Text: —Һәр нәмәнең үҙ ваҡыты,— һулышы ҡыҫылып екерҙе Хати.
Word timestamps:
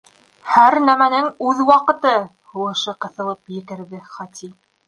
—Һәр 0.53 0.77
нәмәнең 0.85 1.27
үҙ 1.51 1.61
ваҡыты,— 1.69 2.15
һулышы 2.55 2.97
ҡыҫылып 3.07 3.55
екерҙе 3.61 4.05
Хати. 4.17 4.55